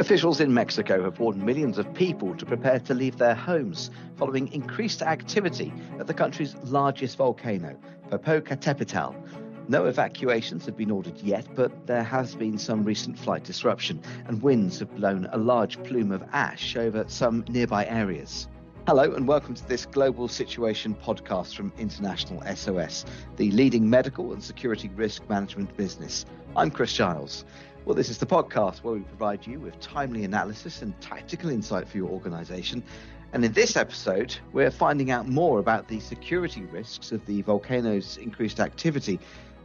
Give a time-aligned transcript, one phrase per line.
[0.00, 4.46] Officials in Mexico have warned millions of people to prepare to leave their homes following
[4.52, 7.76] increased activity at the country's largest volcano,
[8.08, 9.16] Popocatépetl.
[9.66, 14.40] No evacuations have been ordered yet, but there has been some recent flight disruption, and
[14.40, 18.46] winds have blown a large plume of ash over some nearby areas.
[18.86, 23.04] Hello, and welcome to this Global Situation podcast from International SOS,
[23.36, 26.24] the leading medical and security risk management business.
[26.56, 27.44] I'm Chris Giles.
[27.88, 31.88] Well, this is the podcast where we provide you with timely analysis and tactical insight
[31.88, 32.82] for your organization.
[33.32, 38.18] And in this episode, we're finding out more about the security risks of the volcano's
[38.18, 39.18] increased activity,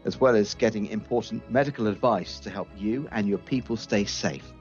[0.05, 4.53] as well as getting important medical advice to help you and your people stay safe.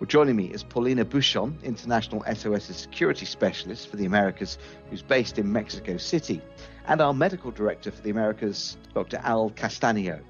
[0.00, 4.56] Well, joining me is Paulina Bouchot, International SOS Security Specialist for the Americas,
[4.88, 6.40] who's based in Mexico City,
[6.86, 9.20] and our Medical Director for the Americas, Dr.
[9.22, 10.22] Al Castaño.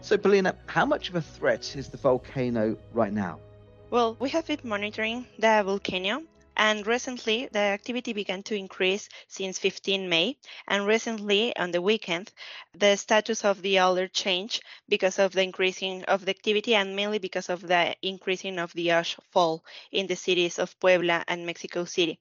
[0.00, 3.38] So, Paulina, how much of a threat is the volcano right now?
[3.90, 6.22] Well, we have been monitoring the volcano
[6.56, 10.36] and recently, the activity began to increase since 15 May.
[10.68, 12.30] And recently, on the weekend,
[12.74, 17.18] the status of the alert changed because of the increasing of the activity and mainly
[17.18, 21.84] because of the increasing of the ash fall in the cities of Puebla and Mexico
[21.84, 22.18] City,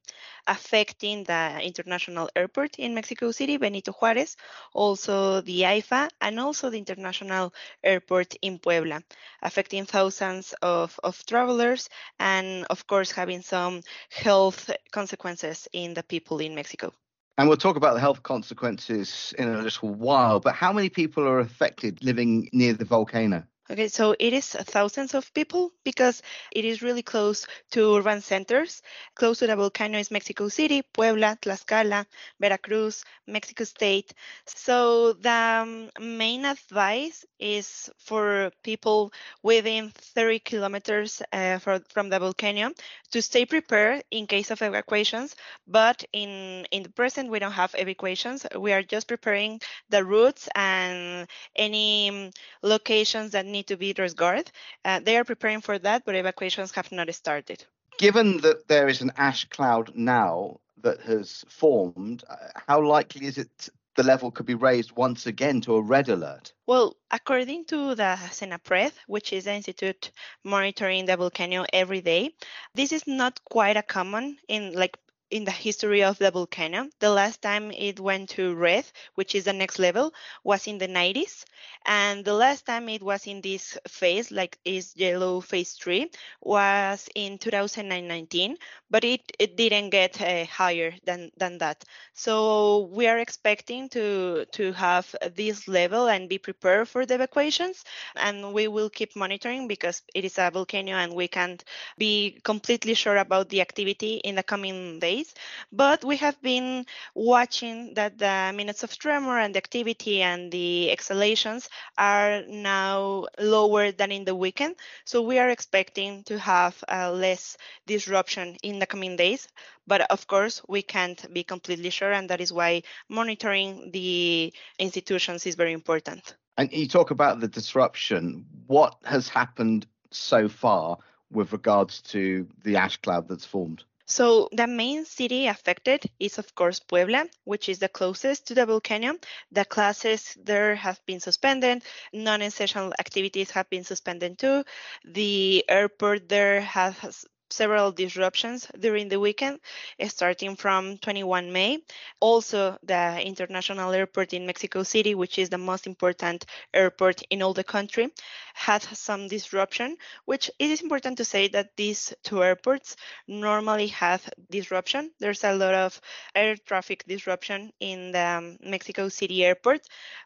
[0.48, 4.38] affecting the international airport in Mexico City, Benito Juarez,
[4.74, 9.02] also the AIFA, and also the international airport in Puebla,
[9.42, 13.82] affecting thousands of, of travelers and, of course, having some
[14.22, 16.94] health consequences in the people in Mexico.
[17.38, 21.24] And we'll talk about the health consequences in a little while, but how many people
[21.24, 23.44] are affected living near the volcano?
[23.70, 28.82] Okay, so it is thousands of people because it is really close to urban centers.
[29.16, 32.06] Close to the volcano is Mexico City, Puebla, Tlaxcala,
[32.40, 34.14] Veracruz, Mexico State.
[34.46, 35.30] So the
[35.64, 42.72] um, main advice is for people within 30 kilometers uh, for, from the volcano
[43.12, 45.36] to stay prepared in case of evacuations.
[45.68, 48.46] But in in the present, we don't have evacuations.
[48.58, 54.52] We are just preparing the routes and any um, locations that need to be discarded.
[54.86, 57.66] Uh, they are preparing for that, but evacuations have not started.
[57.98, 62.36] Given that there is an ash cloud now that has formed, uh,
[62.68, 66.54] how likely is it the level could be raised once again to a red alert?
[66.66, 70.12] Well, according to the CENAPRED, which is the institute
[70.44, 72.34] monitoring the volcano every day,
[72.74, 74.98] this is not quite a common in like
[75.32, 76.88] in the history of the volcano.
[77.00, 80.88] The last time it went to red, which is the next level, was in the
[80.88, 81.46] 90s.
[81.86, 86.10] And the last time it was in this phase, like is yellow phase three,
[86.42, 88.58] was in 2019,
[88.90, 91.84] but it, it didn't get uh, higher than, than that.
[92.14, 97.84] So we are expecting to, to have this level and be prepared for the evacuations.
[98.16, 101.64] And we will keep monitoring because it is a volcano and we can't
[101.98, 105.34] be completely sure about the activity in the coming days days.
[105.72, 110.92] But we have been watching that the minutes of tremor and the activity and the
[110.92, 114.76] exhalations are now lower than in the weekend.
[115.06, 119.48] So we are expecting to have uh, less disruption in the coming days.
[119.88, 122.12] But of course, we can't be completely sure.
[122.12, 126.36] And that is why monitoring the institutions is very important.
[126.58, 128.46] And you talk about the disruption.
[128.68, 130.98] What has happened so far
[131.32, 133.84] with regards to the ash cloud that's formed?
[134.06, 138.66] So the main city affected is of course Puebla, which is the closest to the
[138.66, 139.18] volcano.
[139.52, 141.84] The classes there have been suspended.
[142.14, 144.64] Non-essential activities have been suspended too.
[145.06, 149.60] The airport there has several disruptions during the weekend,
[150.08, 151.80] starting from 21 May.
[152.20, 157.54] Also, the international airport in Mexico City, which is the most important airport in all
[157.54, 158.10] the country,
[158.54, 162.96] had some disruption, which it is important to say that these two airports
[163.28, 165.12] normally have disruption.
[165.20, 166.00] There's a lot of
[166.36, 169.82] air traffic disruption in the um, Mexico City airport,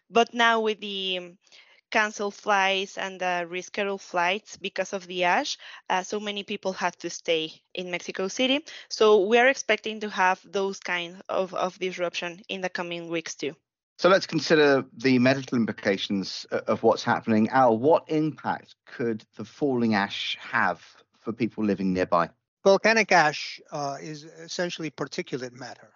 [0.09, 1.35] but now with the
[1.95, 5.57] cancel flights and uh, reschedule flights because of the ash.
[5.89, 7.43] Uh, so many people have to stay
[7.73, 8.65] in Mexico City.
[8.89, 13.35] So we are expecting to have those kind of, of disruption in the coming weeks
[13.35, 13.53] too.
[13.97, 17.47] So let's consider the medical implications of what's happening.
[17.49, 20.81] Al, what impact could the falling ash have
[21.21, 22.29] for people living nearby?
[22.65, 25.93] Volcanic ash uh, is essentially particulate matter.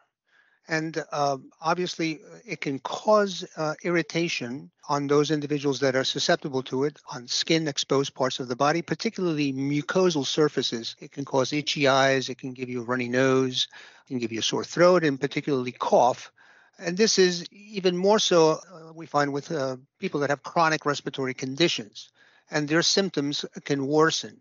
[0.70, 6.62] And um, obviously, uh, it can cause uh, irritation on those individuals that are susceptible
[6.64, 10.96] to it on skin exposed parts of the body, particularly mucosal surfaces.
[11.00, 13.68] It can cause itchy eyes, it can give you a runny nose,
[14.06, 16.32] it can give you a sore throat, and particularly cough.
[16.78, 20.86] And this is even more so, uh, we find with uh, people that have chronic
[20.86, 22.10] respiratory conditions,
[22.52, 24.40] and their symptoms can worsen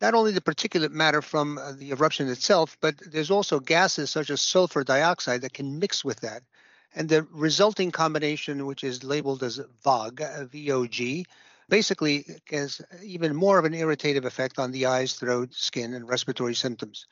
[0.00, 4.30] not only the particulate matter from uh, the eruption itself, but there's also gases such
[4.30, 6.42] as sulfur dioxide that can mix with that.
[6.94, 11.26] And the resulting combination, which is labeled as VOG, uh, V-O-G,
[11.68, 16.54] basically has even more of an irritative effect on the eyes, throat, skin, and respiratory
[16.54, 17.06] symptoms.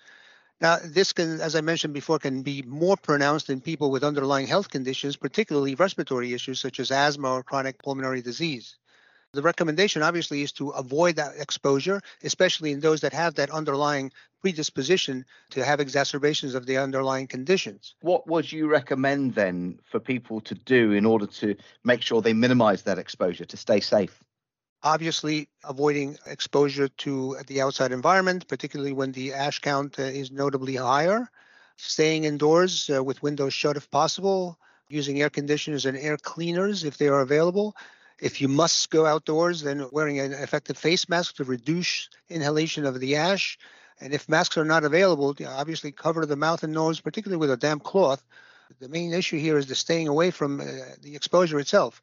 [0.60, 4.46] Now, this can, as I mentioned before, can be more pronounced in people with underlying
[4.46, 8.76] health conditions, particularly respiratory issues such as asthma or chronic pulmonary disease.
[9.34, 14.12] The recommendation obviously is to avoid that exposure, especially in those that have that underlying
[14.40, 17.94] predisposition to have exacerbations of the underlying conditions.
[18.00, 22.32] What would you recommend then for people to do in order to make sure they
[22.32, 24.22] minimize that exposure to stay safe?
[24.84, 30.76] Obviously, avoiding exposure to the outside environment, particularly when the ash count uh, is notably
[30.76, 31.28] higher.
[31.76, 34.58] Staying indoors uh, with windows shut if possible,
[34.88, 37.74] using air conditioners and air cleaners if they are available.
[38.20, 43.00] If you must go outdoors, then wearing an effective face mask to reduce inhalation of
[43.00, 43.58] the ash.
[44.00, 47.56] And if masks are not available, obviously cover the mouth and nose, particularly with a
[47.56, 48.24] damp cloth.
[48.80, 50.64] The main issue here is the staying away from uh,
[51.02, 52.02] the exposure itself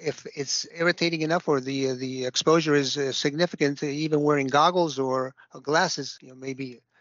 [0.00, 5.34] if it's irritating enough or the the exposure is uh, significant, even wearing goggles or
[5.62, 6.34] glasses, you know,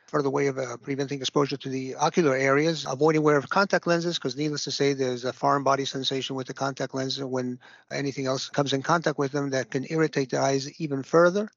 [0.08, 2.86] further way of uh, preventing exposure to the ocular areas.
[2.90, 6.48] Avoiding wear of contact lenses, because needless to say, there's a foreign body sensation with
[6.48, 7.60] the contact lens when
[7.92, 11.50] anything else comes in contact with them that can irritate the eyes even further.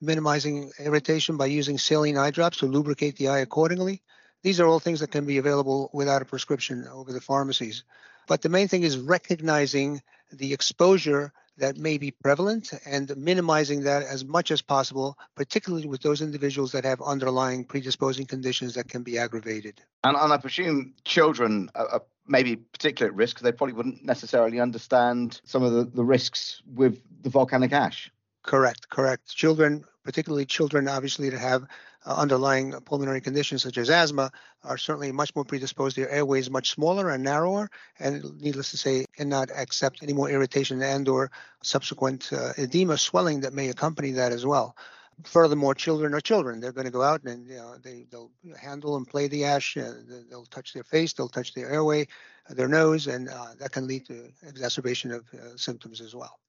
[0.00, 4.02] Minimizing irritation by using saline eye drops to lubricate the eye accordingly.
[4.42, 7.84] These are all things that can be available without a prescription over the pharmacies.
[8.26, 10.02] But the main thing is recognizing
[10.32, 16.02] the exposure that may be prevalent and minimizing that as much as possible, particularly with
[16.02, 19.80] those individuals that have underlying predisposing conditions that can be aggravated.
[20.04, 24.60] And, and I presume children are, are maybe particularly at risk they probably wouldn't necessarily
[24.60, 28.10] understand some of the, the risks with the volcanic ash.
[28.42, 29.28] Correct, correct.
[29.28, 31.62] Children, particularly children, obviously, that have
[32.04, 34.32] uh, underlying pulmonary conditions such as asthma
[34.64, 35.96] are certainly much more predisposed.
[35.96, 40.28] Their airway is much smaller and narrower, and needless to say, cannot accept any more
[40.28, 41.30] irritation and/or
[41.62, 44.76] subsequent uh, edema, swelling that may accompany that as well.
[45.24, 46.58] Furthermore, children are children.
[46.58, 49.76] They're going to go out and you know, they they'll handle and play the ash.
[49.76, 49.92] Uh,
[50.28, 52.08] they'll touch their face, they'll touch their airway,
[52.48, 56.41] their nose, and uh, that can lead to exacerbation of uh, symptoms as well.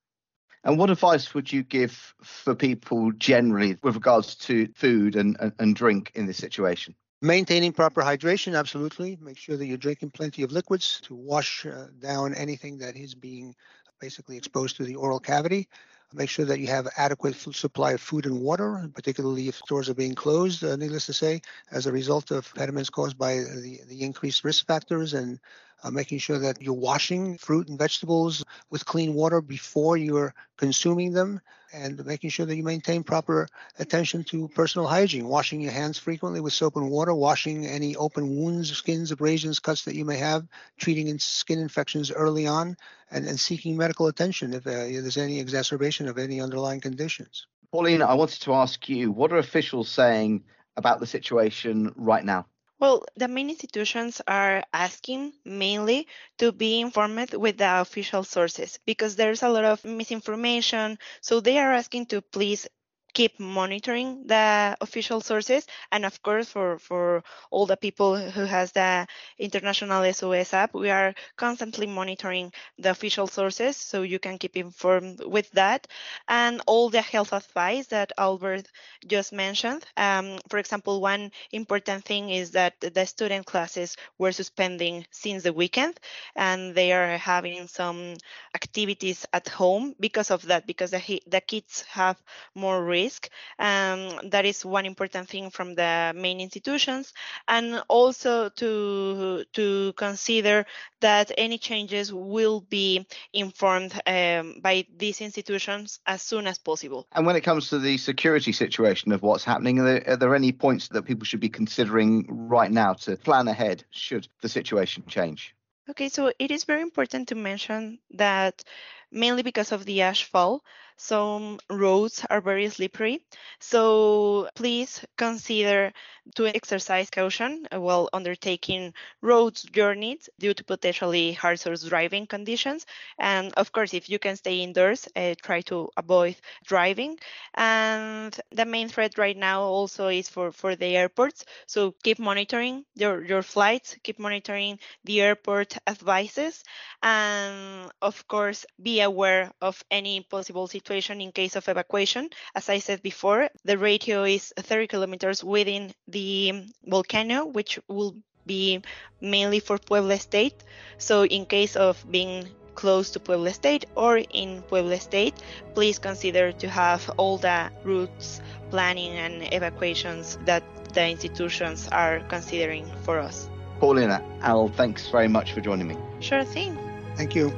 [0.63, 5.51] And what advice would you give for people generally with regards to food and, and,
[5.59, 6.95] and drink in this situation?
[7.21, 9.17] Maintaining proper hydration, absolutely.
[9.21, 13.15] Make sure that you're drinking plenty of liquids to wash uh, down anything that is
[13.15, 13.55] being
[13.99, 15.67] basically exposed to the oral cavity.
[16.13, 19.95] Make sure that you have adequate supply of food and water, particularly if stores are
[19.95, 24.01] being closed, uh, needless to say, as a result of impediments caused by the, the
[24.01, 25.39] increased risk factors and
[25.83, 31.13] uh, making sure that you're washing fruit and vegetables with clean water before you're consuming
[31.13, 31.41] them,
[31.73, 33.47] and making sure that you maintain proper
[33.79, 38.35] attention to personal hygiene, washing your hands frequently with soap and water, washing any open
[38.35, 40.47] wounds, skins, abrasions, cuts that you may have,
[40.77, 42.77] treating skin infections early on,
[43.09, 47.47] and, and seeking medical attention if uh, there's any exacerbation of any underlying conditions.
[47.71, 50.43] Pauline, I wanted to ask you, what are officials saying
[50.77, 52.45] about the situation right now?
[52.83, 56.05] Well, the main institutions are asking mainly
[56.39, 60.99] to be informed with the official sources because there's a lot of misinformation.
[61.21, 62.67] So they are asking to please
[63.13, 68.71] keep monitoring the official sources and of course for for all the people who has
[68.71, 69.05] the
[69.37, 75.19] international sos app we are constantly monitoring the official sources so you can keep informed
[75.25, 75.87] with that.
[76.27, 78.67] And all the health advice that albert
[79.07, 85.05] just mentioned um, for example one important thing is that the student classes were suspending
[85.11, 85.99] since the weekend
[86.35, 88.15] and they are having some
[88.55, 92.21] activities at home because of that because the, the kids have
[92.55, 93.29] more risk risk.
[93.59, 97.13] Um, that is one important thing from the main institutions,
[97.47, 100.65] and also to to consider
[100.99, 107.05] that any changes will be informed um, by these institutions as soon as possible.
[107.11, 110.35] And when it comes to the security situation of what's happening, are there, are there
[110.35, 115.03] any points that people should be considering right now to plan ahead should the situation
[115.07, 115.55] change?
[115.89, 118.63] Okay, so it is very important to mention that
[119.11, 120.63] mainly because of the ash fall,
[120.97, 123.25] some roads are very slippery.
[123.59, 125.93] So please consider
[126.35, 132.85] to exercise caution while undertaking road journeys due to potentially hazardous driving conditions.
[133.19, 136.35] And of course, if you can stay indoors, uh, try to avoid
[136.65, 137.19] driving.
[137.55, 141.45] And the main threat right now also is for, for the airports.
[141.67, 146.63] So keep monitoring your, your flights, keep monitoring the airport advices,
[147.01, 152.29] and of course, be aware of any possible situation in case of evacuation.
[152.55, 158.81] As I said before, the ratio is 30 kilometers within the volcano, which will be
[159.21, 160.63] mainly for Puebla State.
[160.97, 165.35] So, in case of being close to Puebla State or in Puebla State,
[165.73, 170.63] please consider to have all the routes, planning, and evacuations that
[170.93, 173.49] the institutions are considering for us.
[173.79, 175.97] Paulina, Al, thanks very much for joining me.
[176.19, 176.77] Sure thing.
[177.15, 177.51] Thank you.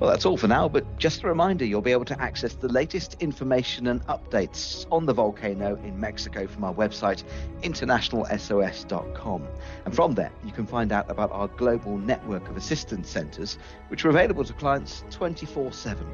[0.00, 2.68] Well, that's all for now, but just a reminder you'll be able to access the
[2.68, 7.24] latest information and updates on the volcano in Mexico from our website,
[7.62, 9.48] internationalsos.com.
[9.84, 14.04] And from there, you can find out about our global network of assistance centres, which
[14.04, 16.06] are available to clients 24 7.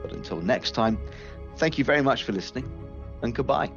[0.00, 0.98] But until next time,
[1.56, 2.70] thank you very much for listening,
[3.20, 3.70] and goodbye.